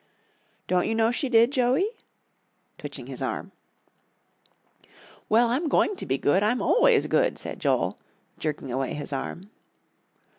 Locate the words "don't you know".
0.67-1.11